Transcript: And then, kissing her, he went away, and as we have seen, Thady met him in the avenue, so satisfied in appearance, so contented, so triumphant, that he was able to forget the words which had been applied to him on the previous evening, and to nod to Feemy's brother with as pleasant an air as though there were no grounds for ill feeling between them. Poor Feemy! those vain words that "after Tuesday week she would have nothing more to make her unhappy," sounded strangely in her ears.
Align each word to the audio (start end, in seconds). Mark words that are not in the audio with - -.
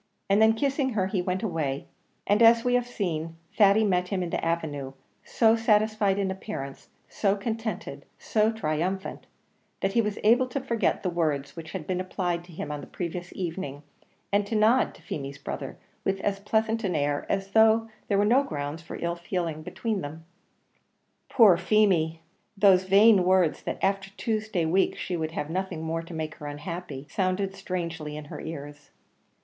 And 0.31 0.41
then, 0.41 0.53
kissing 0.55 0.93
her, 0.93 1.05
he 1.05 1.21
went 1.21 1.43
away, 1.43 1.85
and 2.25 2.41
as 2.41 2.63
we 2.65 2.73
have 2.73 2.87
seen, 2.87 3.35
Thady 3.55 3.83
met 3.83 4.07
him 4.07 4.23
in 4.23 4.31
the 4.31 4.43
avenue, 4.43 4.93
so 5.23 5.55
satisfied 5.55 6.17
in 6.17 6.31
appearance, 6.31 6.89
so 7.07 7.35
contented, 7.35 8.03
so 8.17 8.51
triumphant, 8.51 9.27
that 9.79 9.93
he 9.93 10.01
was 10.01 10.17
able 10.23 10.47
to 10.47 10.59
forget 10.59 11.03
the 11.03 11.11
words 11.11 11.55
which 11.55 11.73
had 11.73 11.85
been 11.85 12.01
applied 12.01 12.43
to 12.45 12.51
him 12.51 12.71
on 12.71 12.81
the 12.81 12.87
previous 12.87 13.31
evening, 13.35 13.83
and 14.33 14.47
to 14.47 14.55
nod 14.55 14.95
to 14.95 15.03
Feemy's 15.03 15.37
brother 15.37 15.77
with 16.03 16.19
as 16.21 16.39
pleasant 16.39 16.83
an 16.83 16.95
air 16.95 17.27
as 17.29 17.51
though 17.51 17.87
there 18.07 18.17
were 18.17 18.25
no 18.25 18.41
grounds 18.41 18.81
for 18.81 18.95
ill 18.99 19.13
feeling 19.15 19.61
between 19.61 20.01
them. 20.01 20.25
Poor 21.29 21.57
Feemy! 21.57 22.21
those 22.57 22.85
vain 22.85 23.23
words 23.23 23.61
that 23.61 23.77
"after 23.83 24.09
Tuesday 24.17 24.65
week 24.65 24.97
she 24.97 25.15
would 25.15 25.33
have 25.33 25.51
nothing 25.51 25.83
more 25.83 26.01
to 26.01 26.15
make 26.15 26.33
her 26.37 26.47
unhappy," 26.47 27.05
sounded 27.07 27.53
strangely 27.53 28.17
in 28.17 28.25
her 28.33 28.41
ears. 28.41 28.89